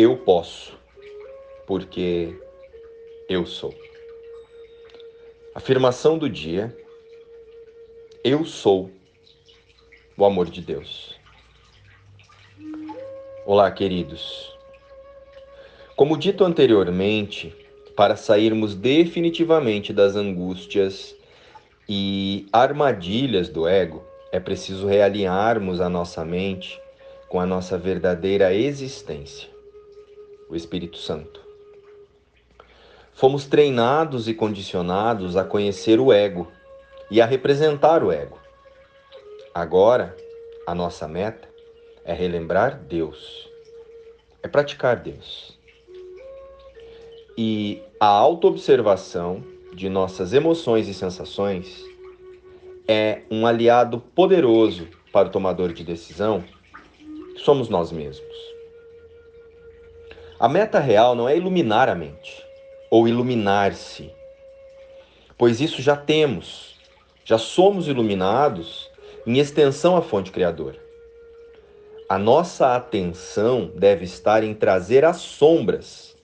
[0.00, 0.72] eu posso,
[1.66, 2.34] porque
[3.28, 3.74] eu sou.
[5.54, 6.74] Afirmação do dia:
[8.24, 8.90] Eu sou
[10.16, 11.14] o amor de Deus.
[13.44, 14.50] Olá, queridos.
[15.94, 17.54] Como dito anteriormente,
[17.94, 21.14] para sairmos definitivamente das angústias
[21.86, 26.80] e armadilhas do ego, é preciso realinharmos a nossa mente
[27.28, 29.50] com a nossa verdadeira existência,
[30.50, 31.40] o Espírito Santo.
[33.12, 36.48] Fomos treinados e condicionados a conhecer o ego
[37.10, 38.38] e a representar o ego.
[39.54, 40.16] Agora,
[40.66, 41.48] a nossa meta
[42.04, 43.48] é relembrar Deus,
[44.42, 45.56] é praticar Deus.
[47.38, 51.84] E a autoobservação de nossas emoções e sensações
[52.88, 56.42] é um aliado poderoso para o tomador de decisão,
[57.36, 58.59] somos nós mesmos.
[60.40, 62.42] A meta real não é iluminar a mente
[62.90, 64.10] ou iluminar-se,
[65.36, 66.76] pois isso já temos,
[67.22, 68.90] já somos iluminados
[69.26, 70.78] em extensão à fonte criadora.
[72.08, 76.16] A nossa atenção deve estar em trazer as sombras,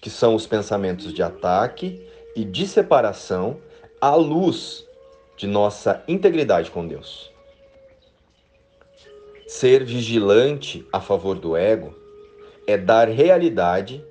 [0.00, 3.58] que são os pensamentos de ataque e de separação,
[4.00, 4.84] à luz
[5.36, 7.30] de nossa integridade com Deus.
[9.46, 12.02] Ser vigilante a favor do ego
[12.66, 14.04] é dar realidade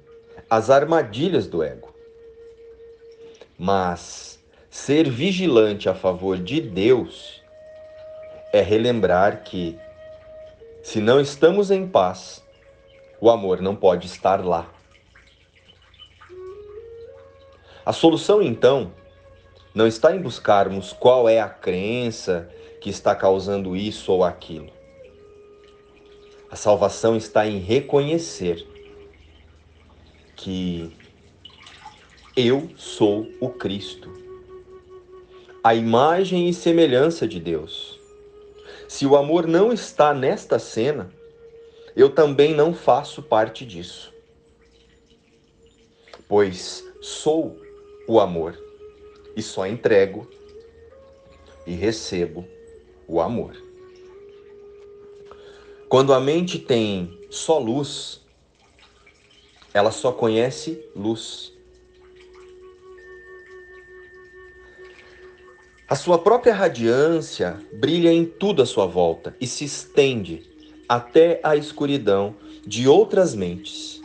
[0.50, 1.94] às armadilhas do ego.
[3.58, 7.42] Mas ser vigilante a favor de Deus
[8.52, 9.78] é relembrar que,
[10.82, 12.44] se não estamos em paz,
[13.22, 14.68] o amor não pode estar lá.
[17.86, 18.92] A solução, então,
[19.74, 22.50] não está em buscarmos qual é a crença
[22.82, 24.73] que está causando isso ou aquilo.
[26.54, 28.64] A salvação está em reconhecer
[30.36, 30.96] que
[32.38, 34.14] eu sou o Cristo,
[35.64, 38.00] a imagem e semelhança de Deus.
[38.88, 41.12] Se o amor não está nesta cena,
[41.96, 44.14] eu também não faço parte disso.
[46.28, 47.60] Pois sou
[48.08, 48.56] o amor
[49.36, 50.30] e só entrego
[51.66, 52.46] e recebo
[53.08, 53.63] o amor.
[55.94, 58.20] Quando a mente tem só luz,
[59.72, 61.54] ela só conhece luz.
[65.88, 70.42] A sua própria radiância brilha em tudo à sua volta e se estende
[70.90, 74.02] até a escuridão de outras mentes,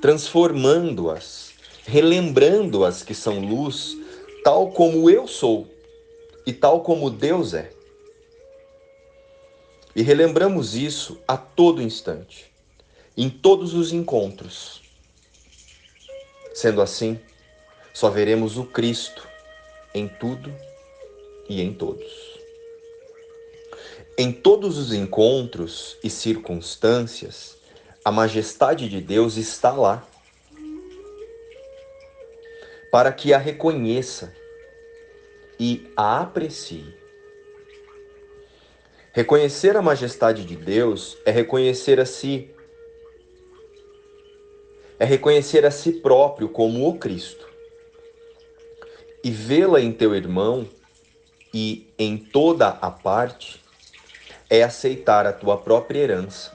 [0.00, 3.96] transformando-as relembrando as que são luz,
[4.44, 5.66] tal como eu sou
[6.46, 7.81] e tal como Deus é.
[9.94, 12.50] E relembramos isso a todo instante,
[13.16, 14.80] em todos os encontros.
[16.54, 17.20] Sendo assim,
[17.92, 19.28] só veremos o Cristo
[19.94, 20.54] em tudo
[21.48, 22.40] e em todos.
[24.16, 27.56] Em todos os encontros e circunstâncias,
[28.04, 30.06] a majestade de Deus está lá
[32.90, 34.34] para que a reconheça
[35.58, 37.01] e a aprecie.
[39.14, 42.50] Reconhecer a majestade de Deus é reconhecer a si,
[44.98, 47.46] é reconhecer a si próprio como o Cristo.
[49.22, 50.66] E vê-la em teu irmão
[51.52, 53.60] e em toda a parte
[54.48, 56.50] é aceitar a tua própria herança,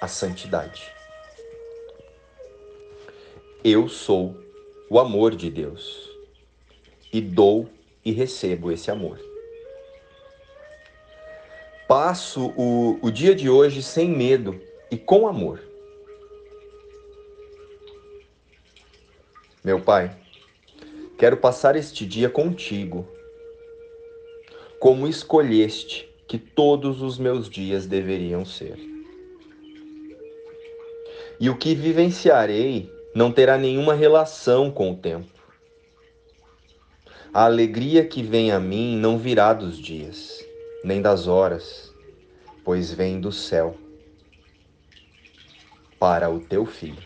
[0.00, 0.90] a santidade.
[3.62, 4.34] Eu sou
[4.88, 6.08] o amor de Deus
[7.12, 7.68] e dou
[8.02, 9.29] e recebo esse amor.
[11.90, 14.60] Passo o, o dia de hoje sem medo
[14.92, 15.60] e com amor.
[19.64, 20.16] Meu Pai,
[21.18, 23.08] quero passar este dia contigo,
[24.78, 28.78] como escolheste que todos os meus dias deveriam ser.
[31.40, 35.40] E o que vivenciarei não terá nenhuma relação com o tempo.
[37.34, 40.48] A alegria que vem a mim não virá dos dias,
[40.82, 41.94] nem das horas,
[42.64, 43.76] pois vem do céu
[45.98, 47.02] para o teu filho.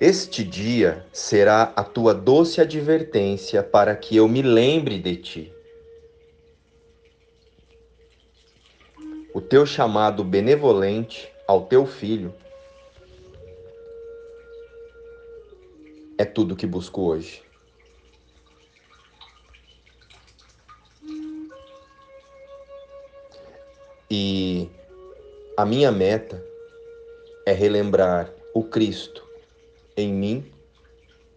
[0.00, 5.52] Este dia será a tua doce advertência para que eu me lembre de ti.
[9.34, 12.34] O teu chamado benevolente ao teu filho
[16.18, 17.49] é tudo que busco hoje.
[25.60, 26.42] A minha meta
[27.44, 29.22] é relembrar o Cristo
[29.94, 30.50] em mim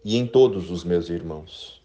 [0.02, 1.78] e em todos os meus irmãos.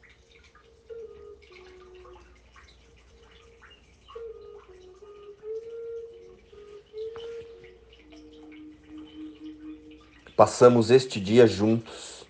[10.33, 12.25] Passamos este dia juntos,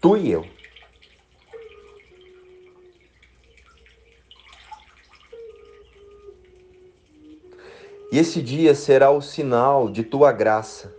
[0.00, 0.53] tu e eu.
[8.14, 10.94] E esse dia será o sinal de tua graça.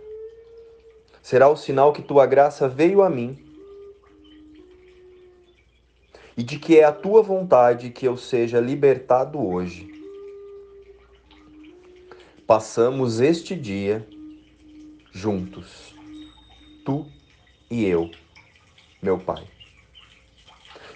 [1.22, 3.42] Será o sinal que tua graça veio a mim.
[6.36, 9.90] E de que é a tua vontade que eu seja libertado hoje.
[12.46, 14.06] Passamos este dia
[15.10, 15.94] juntos,
[16.84, 17.06] tu
[17.70, 18.10] e eu,
[19.00, 19.48] meu Pai.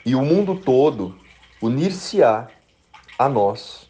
[0.05, 1.19] E o mundo todo
[1.63, 2.51] unir-se-á
[3.19, 3.90] a nós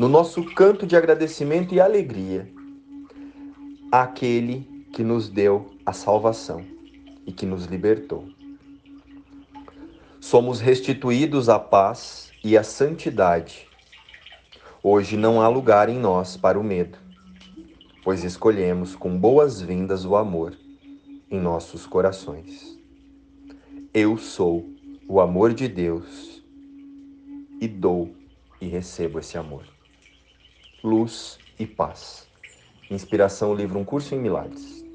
[0.00, 2.50] no nosso canto de agradecimento e alegria
[3.92, 6.64] àquele que nos deu a salvação
[7.26, 8.26] e que nos libertou.
[10.18, 13.68] Somos restituídos à paz e à santidade.
[14.82, 16.96] Hoje não há lugar em nós para o medo,
[18.02, 20.56] pois escolhemos com boas-vindas o amor
[21.30, 22.80] em nossos corações.
[23.92, 24.66] Eu sou
[25.06, 26.42] o amor de Deus
[27.60, 28.14] e dou
[28.62, 29.69] e recebo esse amor
[30.82, 32.26] luz e paz.
[32.90, 34.89] Inspiração, livro Um Curso em Milagres.